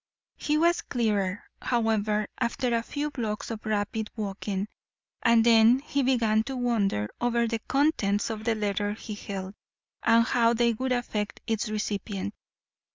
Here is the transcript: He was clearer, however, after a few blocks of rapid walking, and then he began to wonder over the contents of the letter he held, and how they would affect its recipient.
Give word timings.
He 0.37 0.57
was 0.57 0.81
clearer, 0.81 1.43
however, 1.61 2.25
after 2.39 2.73
a 2.73 2.81
few 2.81 3.11
blocks 3.11 3.51
of 3.51 3.67
rapid 3.67 4.09
walking, 4.15 4.67
and 5.21 5.45
then 5.45 5.77
he 5.77 6.01
began 6.01 6.41
to 6.45 6.57
wonder 6.57 7.07
over 7.21 7.45
the 7.47 7.59
contents 7.67 8.31
of 8.31 8.43
the 8.43 8.55
letter 8.55 8.93
he 8.93 9.13
held, 9.13 9.53
and 10.01 10.25
how 10.25 10.55
they 10.55 10.73
would 10.73 10.91
affect 10.91 11.41
its 11.45 11.69
recipient. 11.69 12.33